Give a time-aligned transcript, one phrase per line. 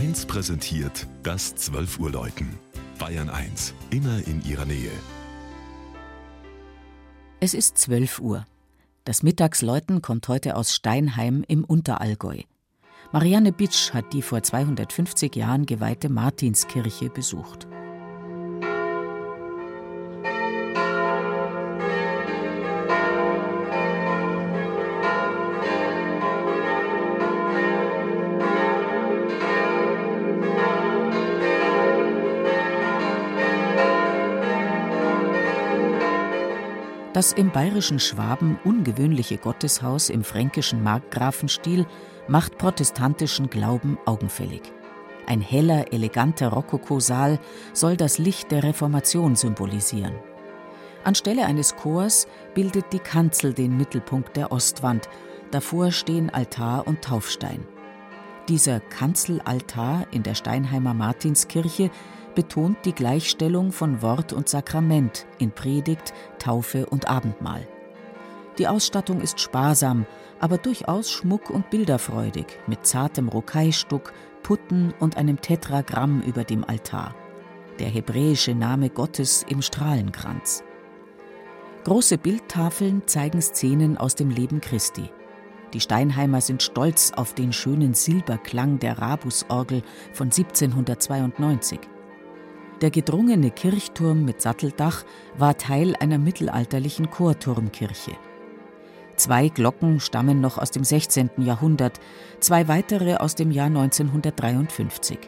[0.00, 2.58] 1 präsentiert das 12 Uhr Läuten.
[2.98, 4.90] Bayern 1, immer in ihrer Nähe.
[7.38, 8.46] Es ist 12 Uhr.
[9.04, 12.38] Das Mittagsläuten kommt heute aus Steinheim im Unterallgäu.
[13.12, 17.68] Marianne Bitsch hat die vor 250 Jahren geweihte Martinskirche besucht.
[37.12, 41.86] Das im bayerischen Schwaben ungewöhnliche Gotteshaus im fränkischen Markgrafenstil
[42.28, 44.62] macht protestantischen Glauben augenfällig.
[45.26, 47.40] Ein heller, eleganter Rokokosaal
[47.72, 50.14] soll das Licht der Reformation symbolisieren.
[51.02, 55.08] Anstelle eines Chors bildet die Kanzel den Mittelpunkt der Ostwand,
[55.50, 57.66] davor stehen Altar und Taufstein.
[58.48, 61.90] Dieser Kanzelaltar in der Steinheimer Martinskirche
[62.34, 67.66] betont die Gleichstellung von Wort und Sakrament in Predigt, Taufe und Abendmahl.
[68.58, 70.06] Die Ausstattung ist sparsam,
[70.38, 77.14] aber durchaus schmuck und bilderfreudig mit zartem Rokaistuck, Putten und einem Tetragramm über dem Altar.
[77.78, 80.64] Der hebräische Name Gottes im Strahlenkranz.
[81.84, 85.10] Große Bildtafeln zeigen Szenen aus dem Leben Christi.
[85.72, 91.80] Die Steinheimer sind stolz auf den schönen Silberklang der Rabusorgel von 1792.
[92.80, 95.04] Der gedrungene Kirchturm mit Satteldach
[95.36, 98.12] war Teil einer mittelalterlichen Chorturmkirche.
[99.16, 101.28] Zwei Glocken stammen noch aus dem 16.
[101.38, 102.00] Jahrhundert,
[102.40, 105.18] zwei weitere aus dem Jahr 1953.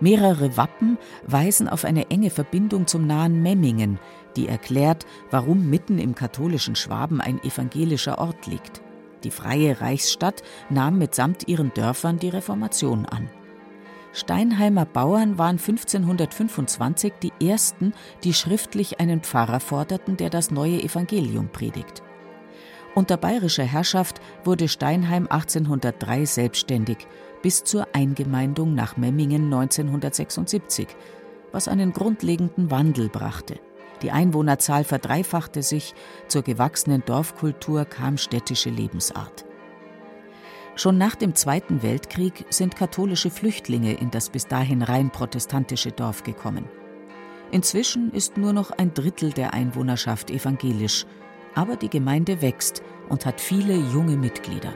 [0.00, 4.00] Mehrere Wappen weisen auf eine enge Verbindung zum nahen Memmingen,
[4.34, 8.82] die erklärt, warum mitten im katholischen Schwaben ein evangelischer Ort liegt.
[9.22, 13.28] Die freie Reichsstadt nahm mitsamt ihren Dörfern die Reformation an.
[14.12, 17.92] Steinheimer Bauern waren 1525 die ersten,
[18.24, 22.02] die schriftlich einen Pfarrer forderten, der das neue Evangelium predigt.
[22.94, 27.06] Unter bayerischer Herrschaft wurde Steinheim 1803 selbstständig
[27.40, 30.88] bis zur Eingemeindung nach Memmingen 1976,
[31.52, 33.60] was einen grundlegenden Wandel brachte.
[34.02, 35.94] Die Einwohnerzahl verdreifachte sich,
[36.26, 39.44] zur gewachsenen Dorfkultur kam städtische Lebensart.
[40.80, 46.22] Schon nach dem Zweiten Weltkrieg sind katholische Flüchtlinge in das bis dahin rein protestantische Dorf
[46.22, 46.64] gekommen.
[47.50, 51.04] Inzwischen ist nur noch ein Drittel der Einwohnerschaft evangelisch,
[51.54, 54.72] aber die Gemeinde wächst und hat viele junge Mitglieder.